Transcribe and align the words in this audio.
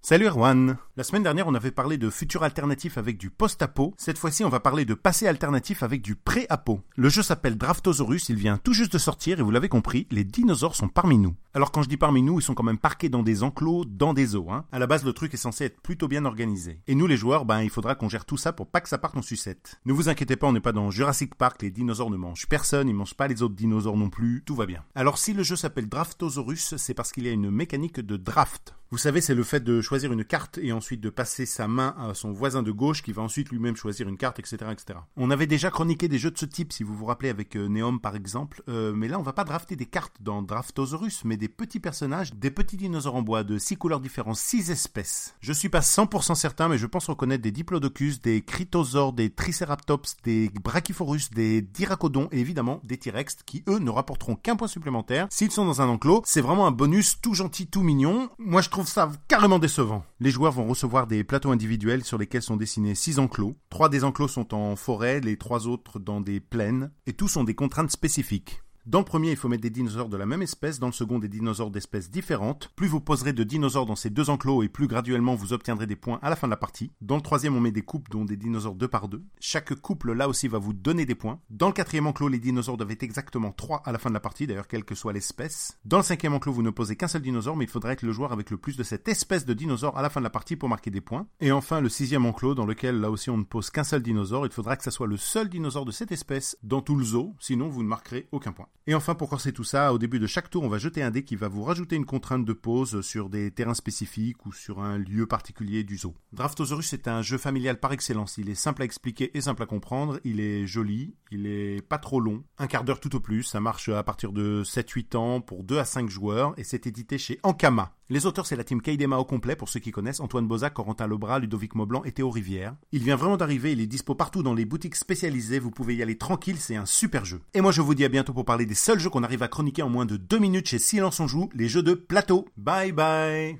Salut 0.00 0.26
Erwan 0.26 0.78
La 0.96 1.02
semaine 1.02 1.24
dernière, 1.24 1.48
on 1.48 1.54
avait 1.54 1.72
parlé 1.72 1.98
de 1.98 2.08
futur 2.08 2.44
alternatif 2.44 2.96
avec 2.98 3.18
du 3.18 3.30
post-apo. 3.30 3.94
Cette 3.98 4.16
fois-ci, 4.16 4.44
on 4.44 4.48
va 4.48 4.60
parler 4.60 4.84
de 4.84 4.94
passé 4.94 5.26
alternatif 5.26 5.82
avec 5.82 6.02
du 6.02 6.14
pré-apo. 6.14 6.80
Le 6.96 7.08
jeu 7.08 7.22
s'appelle 7.22 7.58
Draftosaurus, 7.58 8.28
il 8.28 8.36
vient 8.36 8.58
tout 8.58 8.72
juste 8.72 8.92
de 8.92 8.98
sortir 8.98 9.40
et 9.40 9.42
vous 9.42 9.50
l'avez 9.50 9.68
compris, 9.68 10.06
les 10.10 10.24
dinosaures 10.24 10.76
sont 10.76 10.88
parmi 10.88 11.18
nous. 11.18 11.34
Alors 11.52 11.72
quand 11.72 11.82
je 11.82 11.88
dis 11.88 11.96
parmi 11.96 12.22
nous, 12.22 12.38
ils 12.38 12.42
sont 12.42 12.54
quand 12.54 12.62
même 12.62 12.78
parqués 12.78 13.08
dans 13.08 13.24
des 13.24 13.42
enclos, 13.42 13.84
dans 13.84 14.14
des 14.14 14.36
eaux. 14.36 14.50
Hein. 14.50 14.64
À 14.70 14.78
la 14.78 14.86
base, 14.86 15.04
le 15.04 15.12
truc 15.12 15.34
est 15.34 15.38
censé 15.38 15.64
être 15.64 15.80
plutôt 15.80 16.06
bien 16.06 16.24
organisé. 16.24 16.80
Et 16.86 16.94
nous 16.94 17.08
les 17.08 17.16
joueurs, 17.16 17.44
ben 17.44 17.60
il 17.62 17.70
faudra 17.70 17.96
qu'on 17.96 18.08
gère 18.08 18.24
tout 18.24 18.36
ça 18.36 18.52
pour 18.52 18.68
pas 18.68 18.80
que 18.80 18.88
ça 18.88 18.98
parte 18.98 19.16
en 19.16 19.22
sucette. 19.22 19.80
Ne 19.84 19.92
vous 19.92 20.08
inquiétez 20.08 20.36
pas, 20.36 20.46
on 20.46 20.52
n'est 20.52 20.60
pas 20.60 20.72
dans 20.72 20.92
Jurassic 20.92 21.34
Park, 21.34 21.60
les 21.60 21.72
dinosaures 21.72 22.10
ne 22.10 22.16
mangent 22.16 22.48
personne, 22.48 22.88
ils 22.88 22.94
mangent 22.94 23.16
pas 23.16 23.26
les 23.26 23.42
autres 23.42 23.56
dinosaures 23.56 23.96
non 23.96 24.10
plus, 24.10 24.42
tout 24.46 24.54
va 24.54 24.64
bien. 24.64 24.84
Alors 24.94 25.18
si 25.18 25.32
le 25.32 25.42
jeu 25.42 25.56
s'appelle 25.56 25.88
Draftosaurus, 25.88 26.76
c'est 26.76 26.94
parce 26.94 27.10
qu'il 27.10 27.26
y 27.26 27.28
a 27.28 27.32
une 27.32 27.50
mécanique 27.50 28.00
de 28.00 28.16
draft. 28.16 28.74
Vous 28.90 28.96
savez, 28.96 29.20
c'est 29.20 29.34
le 29.34 29.42
fait 29.42 29.62
de 29.62 29.82
choisir 29.88 30.12
une 30.12 30.24
carte 30.24 30.58
et 30.60 30.70
ensuite 30.70 31.00
de 31.00 31.08
passer 31.08 31.46
sa 31.46 31.66
main 31.66 31.94
à 31.98 32.12
son 32.12 32.30
voisin 32.30 32.62
de 32.62 32.70
gauche 32.70 33.02
qui 33.02 33.12
va 33.12 33.22
ensuite 33.22 33.48
lui-même 33.48 33.74
choisir 33.74 34.06
une 34.06 34.18
carte, 34.18 34.38
etc., 34.38 34.56
etc. 34.70 34.98
On 35.16 35.30
avait 35.30 35.46
déjà 35.46 35.70
chroniqué 35.70 36.08
des 36.08 36.18
jeux 36.18 36.30
de 36.30 36.36
ce 36.36 36.44
type, 36.44 36.74
si 36.74 36.82
vous 36.82 36.94
vous 36.94 37.06
rappelez, 37.06 37.30
avec 37.30 37.56
euh, 37.56 37.68
Neom 37.68 37.98
par 37.98 38.14
exemple, 38.14 38.62
euh, 38.68 38.92
mais 38.92 39.08
là 39.08 39.18
on 39.18 39.22
va 39.22 39.32
pas 39.32 39.44
drafter 39.44 39.76
des 39.76 39.86
cartes 39.86 40.16
dans 40.20 40.42
Draftosaurus, 40.42 41.24
mais 41.24 41.38
des 41.38 41.48
petits 41.48 41.80
personnages, 41.80 42.34
des 42.34 42.50
petits 42.50 42.76
dinosaures 42.76 43.14
en 43.14 43.22
bois 43.22 43.44
de 43.44 43.56
six 43.56 43.78
couleurs 43.78 44.00
différentes, 44.00 44.36
six 44.36 44.70
espèces. 44.70 45.34
Je 45.40 45.54
suis 45.54 45.70
pas 45.70 45.80
100% 45.80 46.34
certain, 46.34 46.68
mais 46.68 46.76
je 46.76 46.86
pense 46.86 47.06
reconnaître 47.06 47.42
des 47.42 47.50
Diplodocus, 47.50 48.20
des 48.20 48.42
Critosaures, 48.42 49.14
des 49.14 49.30
Triceratops, 49.30 50.18
des 50.22 50.50
Brachyphorus, 50.62 51.30
des 51.30 51.62
Diracodons 51.62 52.28
et 52.30 52.40
évidemment 52.40 52.82
des 52.84 52.98
T-Rex 52.98 53.38
qui 53.46 53.64
eux 53.66 53.78
ne 53.78 53.90
rapporteront 53.90 54.36
qu'un 54.36 54.56
point 54.56 54.68
supplémentaire 54.68 55.28
s'ils 55.30 55.50
sont 55.50 55.64
dans 55.64 55.80
un 55.80 55.88
enclos. 55.88 56.20
C'est 56.26 56.42
vraiment 56.42 56.66
un 56.66 56.72
bonus 56.72 57.22
tout 57.22 57.32
gentil, 57.32 57.68
tout 57.68 57.82
mignon. 57.82 58.28
Moi 58.36 58.60
je 58.60 58.68
trouve 58.68 58.86
ça 58.86 59.10
carrément 59.28 59.58
décevant. 59.58 59.77
Les 60.20 60.30
joueurs 60.30 60.52
vont 60.52 60.66
recevoir 60.66 61.06
des 61.06 61.24
plateaux 61.24 61.50
individuels 61.50 62.04
sur 62.04 62.18
lesquels 62.18 62.42
sont 62.42 62.56
dessinés 62.56 62.94
six 62.94 63.18
enclos. 63.18 63.56
Trois 63.70 63.88
des 63.88 64.04
enclos 64.04 64.28
sont 64.28 64.54
en 64.54 64.76
forêt, 64.76 65.20
les 65.20 65.36
trois 65.36 65.66
autres 65.66 65.98
dans 65.98 66.20
des 66.20 66.40
plaines, 66.40 66.90
et 67.06 67.12
tous 67.12 67.36
ont 67.36 67.44
des 67.44 67.54
contraintes 67.54 67.90
spécifiques. 67.90 68.62
Dans 68.88 69.00
le 69.00 69.04
premier, 69.04 69.32
il 69.32 69.36
faut 69.36 69.50
mettre 69.50 69.64
des 69.64 69.68
dinosaures 69.68 70.08
de 70.08 70.16
la 70.16 70.24
même 70.24 70.40
espèce, 70.40 70.78
dans 70.78 70.86
le 70.86 70.94
second, 70.94 71.18
des 71.18 71.28
dinosaures 71.28 71.70
d'espèces 71.70 72.10
différentes. 72.10 72.70
Plus 72.74 72.88
vous 72.88 73.00
poserez 73.00 73.34
de 73.34 73.44
dinosaures 73.44 73.84
dans 73.84 73.96
ces 73.96 74.08
deux 74.08 74.30
enclos 74.30 74.62
et 74.62 74.70
plus 74.70 74.86
graduellement 74.86 75.34
vous 75.34 75.52
obtiendrez 75.52 75.86
des 75.86 75.94
points 75.94 76.18
à 76.22 76.30
la 76.30 76.36
fin 76.36 76.46
de 76.46 76.52
la 76.52 76.56
partie. 76.56 76.90
Dans 77.02 77.16
le 77.16 77.20
troisième, 77.20 77.54
on 77.54 77.60
met 77.60 77.70
des 77.70 77.82
couples 77.82 78.10
dont 78.10 78.24
des 78.24 78.38
dinosaures 78.38 78.76
deux 78.76 78.88
par 78.88 79.08
deux. 79.08 79.22
Chaque 79.40 79.74
couple 79.74 80.14
là 80.14 80.26
aussi 80.26 80.48
va 80.48 80.56
vous 80.56 80.72
donner 80.72 81.04
des 81.04 81.14
points. 81.14 81.38
Dans 81.50 81.66
le 81.66 81.74
quatrième 81.74 82.06
enclos, 82.06 82.28
les 82.28 82.38
dinosaures 82.38 82.78
doivent 82.78 82.92
être 82.92 83.02
exactement 83.02 83.52
trois 83.52 83.82
à 83.84 83.92
la 83.92 83.98
fin 83.98 84.08
de 84.08 84.14
la 84.14 84.20
partie, 84.20 84.46
d'ailleurs 84.46 84.68
quelle 84.68 84.86
que 84.86 84.94
soit 84.94 85.12
l'espèce. 85.12 85.76
Dans 85.84 85.98
le 85.98 86.02
cinquième 86.02 86.32
enclos, 86.32 86.54
vous 86.54 86.62
ne 86.62 86.70
posez 86.70 86.96
qu'un 86.96 87.08
seul 87.08 87.20
dinosaure, 87.20 87.58
mais 87.58 87.66
il 87.66 87.70
faudra 87.70 87.92
être 87.92 88.00
le 88.00 88.12
joueur 88.12 88.32
avec 88.32 88.48
le 88.48 88.56
plus 88.56 88.78
de 88.78 88.84
cette 88.84 89.06
espèce 89.06 89.44
de 89.44 89.52
dinosaure 89.52 89.98
à 89.98 90.02
la 90.02 90.08
fin 90.08 90.20
de 90.20 90.24
la 90.24 90.30
partie 90.30 90.56
pour 90.56 90.70
marquer 90.70 90.90
des 90.90 91.02
points. 91.02 91.26
Et 91.40 91.52
enfin, 91.52 91.82
le 91.82 91.90
sixième 91.90 92.24
enclos, 92.24 92.54
dans 92.54 92.64
lequel 92.64 92.98
là 93.00 93.10
aussi 93.10 93.28
on 93.28 93.36
ne 93.36 93.44
pose 93.44 93.68
qu'un 93.68 93.84
seul 93.84 94.02
dinosaure, 94.02 94.46
il 94.46 94.52
faudra 94.52 94.78
que 94.78 94.84
ça 94.84 94.90
soit 94.90 95.06
le 95.06 95.18
seul 95.18 95.50
dinosaure 95.50 95.84
de 95.84 95.92
cette 95.92 96.10
espèce 96.10 96.56
dans 96.62 96.80
tout 96.80 96.96
le 96.96 97.04
zoo, 97.04 97.34
sinon 97.38 97.68
vous 97.68 97.82
ne 97.82 97.88
marquerez 97.88 98.28
aucun 98.32 98.52
point. 98.52 98.66
Et 98.86 98.94
enfin, 98.94 99.14
pour 99.14 99.28
corser 99.28 99.52
tout 99.52 99.64
ça, 99.64 99.92
au 99.92 99.98
début 99.98 100.18
de 100.18 100.26
chaque 100.26 100.48
tour, 100.48 100.64
on 100.64 100.68
va 100.68 100.78
jeter 100.78 101.02
un 101.02 101.10
dé 101.10 101.22
qui 101.22 101.36
va 101.36 101.48
vous 101.48 101.62
rajouter 101.62 101.96
une 101.96 102.06
contrainte 102.06 102.44
de 102.44 102.52
pause 102.54 103.02
sur 103.02 103.28
des 103.28 103.50
terrains 103.50 103.74
spécifiques 103.74 104.46
ou 104.46 104.52
sur 104.52 104.80
un 104.80 104.96
lieu 104.96 105.26
particulier 105.26 105.84
du 105.84 105.98
zoo. 105.98 106.14
Draftosaurus 106.32 106.94
est 106.94 107.06
un 107.06 107.20
jeu 107.20 107.36
familial 107.36 107.78
par 107.78 107.92
excellence. 107.92 108.38
Il 108.38 108.48
est 108.48 108.54
simple 108.54 108.80
à 108.82 108.84
expliquer 108.86 109.36
et 109.36 109.42
simple 109.42 109.62
à 109.62 109.66
comprendre. 109.66 110.20
Il 110.24 110.40
est 110.40 110.66
joli, 110.66 111.14
il 111.30 111.46
est 111.46 111.82
pas 111.86 111.98
trop 111.98 112.20
long, 112.20 112.44
un 112.56 112.66
quart 112.66 112.84
d'heure 112.84 113.00
tout 113.00 113.14
au 113.14 113.20
plus. 113.20 113.42
Ça 113.42 113.60
marche 113.60 113.90
à 113.90 114.02
partir 114.02 114.32
de 114.32 114.62
7-8 114.64 115.16
ans 115.16 115.40
pour 115.42 115.64
2 115.64 115.78
à 115.78 115.84
5 115.84 116.08
joueurs 116.08 116.54
et 116.56 116.64
c'est 116.64 116.86
édité 116.86 117.18
chez 117.18 117.38
Ankama. 117.42 117.97
Les 118.10 118.24
auteurs, 118.24 118.46
c'est 118.46 118.56
la 118.56 118.64
team 118.64 118.80
Kaidema 118.80 119.18
au 119.18 119.26
complet, 119.26 119.54
pour 119.54 119.68
ceux 119.68 119.80
qui 119.80 119.90
connaissent, 119.90 120.20
Antoine 120.20 120.48
Bozac, 120.48 120.72
Corentin 120.72 121.06
Lebras, 121.06 121.40
Ludovic 121.40 121.74
Maublanc 121.74 122.04
et 122.04 122.12
Théo 122.12 122.30
Rivière. 122.30 122.74
Il 122.90 123.02
vient 123.02 123.16
vraiment 123.16 123.36
d'arriver, 123.36 123.72
il 123.72 123.80
est 123.82 123.86
dispo 123.86 124.14
partout 124.14 124.42
dans 124.42 124.54
les 124.54 124.64
boutiques 124.64 124.94
spécialisées, 124.94 125.58
vous 125.58 125.70
pouvez 125.70 125.94
y 125.94 126.02
aller 126.02 126.16
tranquille, 126.16 126.56
c'est 126.58 126.76
un 126.76 126.86
super 126.86 127.26
jeu. 127.26 127.42
Et 127.52 127.60
moi 127.60 127.70
je 127.70 127.82
vous 127.82 127.94
dis 127.94 128.06
à 128.06 128.08
bientôt 128.08 128.32
pour 128.32 128.46
parler 128.46 128.64
des 128.64 128.74
seuls 128.74 128.98
jeux 128.98 129.10
qu'on 129.10 129.24
arrive 129.24 129.42
à 129.42 129.48
chroniquer 129.48 129.82
en 129.82 129.90
moins 129.90 130.06
de 130.06 130.16
2 130.16 130.38
minutes 130.38 130.68
chez 130.68 130.78
Silence 130.78 131.20
on 131.20 131.26
Joue, 131.26 131.50
les 131.54 131.68
jeux 131.68 131.82
de 131.82 131.92
plateau. 131.92 132.46
Bye 132.56 132.92
bye 132.92 133.58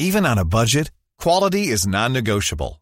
Even 0.00 0.26
on 0.26 0.36
a 0.38 0.44
budget, 0.44 0.90
quality 1.18 1.70
is 1.70 1.86
non-negotiable. 1.86 2.81